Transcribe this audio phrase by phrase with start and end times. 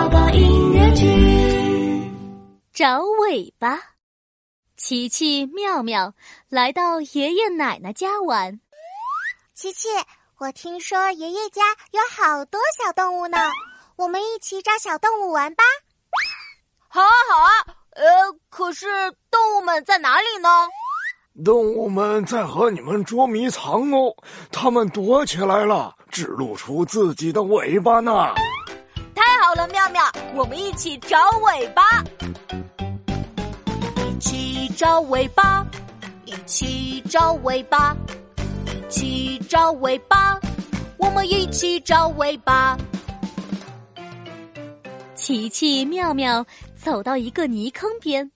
[0.00, 2.10] 宝宝音乐剧，
[2.72, 3.78] 找尾巴。
[4.74, 6.14] 琪琪、妙妙
[6.48, 8.58] 来到爷爷奶奶家玩。
[9.52, 9.88] 琪琪，
[10.38, 11.60] 我听说爷爷家
[11.90, 13.36] 有好多小动物呢，
[13.96, 15.62] 我们一起找小动物玩吧。
[16.88, 17.76] 好啊，好啊。
[17.90, 18.04] 呃，
[18.48, 18.86] 可是
[19.30, 20.48] 动物们在哪里呢？
[21.44, 24.16] 动物们在和你们捉迷藏哦，
[24.50, 28.32] 它们躲起来了，只露出自己的尾巴呢。
[29.68, 30.02] 妙妙，
[30.34, 31.82] 我们一起找尾巴，
[33.96, 35.66] 一起找尾巴，
[36.24, 37.96] 一起找尾巴，
[38.66, 40.38] 一起找尾巴，
[40.96, 42.76] 我们一起找尾巴。
[45.14, 48.30] 琪琪、妙妙走到一个泥坑边。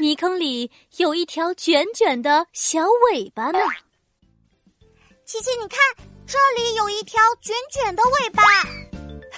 [0.00, 3.58] 泥坑里有一条卷卷的小尾巴呢。
[5.24, 5.78] 琪琪，你看，
[6.26, 8.42] 这里有一条卷卷的尾巴。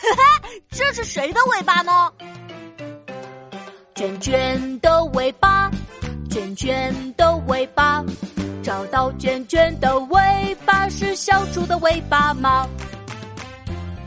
[0.01, 2.11] 哈哈，这是谁的尾巴呢？
[3.95, 5.70] 卷卷的尾巴，
[6.31, 8.03] 卷卷的尾巴，
[8.62, 12.67] 找到卷卷的尾巴是小猪的尾巴吗？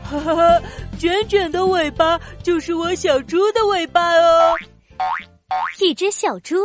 [0.02, 0.34] 哈哈，
[0.98, 4.56] 卷卷的尾巴就是我小猪的尾巴哦。
[5.78, 6.56] 一只小猪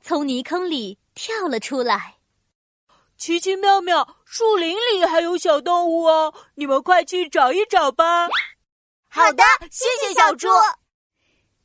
[0.00, 2.14] 从泥坑里跳了出来。
[3.18, 8.26] 奇奇妙妙，树林里还有小动物哦，你们快去找一找吧。
[9.12, 10.46] 好的，谢谢小猪。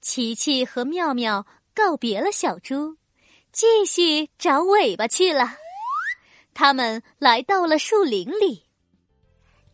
[0.02, 2.98] 琪琪和妙妙告别了小猪，
[3.52, 5.56] 继续找尾巴去了。
[6.56, 8.66] 他们来到了树林里。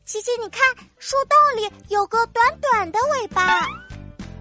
[0.03, 0.61] 琪琪，你看，
[0.99, 3.66] 树洞里有个短短的尾巴。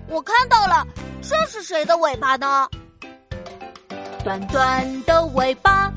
[0.09, 0.85] 我看到了。
[1.23, 2.69] 这是谁的尾巴呢？
[4.25, 5.93] 短短的尾巴，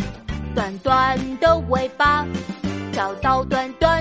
[0.54, 2.23] 短短的尾巴，
[2.94, 3.92] 找到短短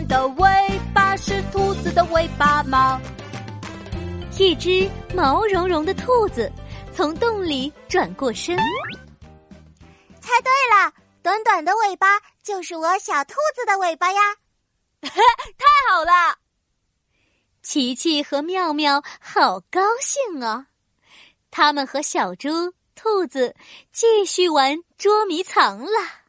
[4.42, 6.50] 一只毛茸茸的兔子
[6.92, 8.56] 从洞里转过身，
[10.20, 14.20] 猜对了，短短的尾巴就是我小兔子的尾巴呀！
[15.00, 15.14] 太
[15.88, 16.36] 好了，
[17.62, 20.66] 琪琪和妙妙好高兴啊！
[21.52, 23.54] 他们和小猪、兔子
[23.92, 26.21] 继续玩捉迷藏了。